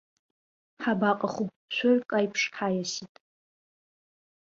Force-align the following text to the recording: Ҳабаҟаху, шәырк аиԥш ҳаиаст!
Ҳабаҟаху, 0.81 1.47
шәырк 1.75 2.09
аиԥш 2.17 2.41
ҳаиаст! 2.55 3.13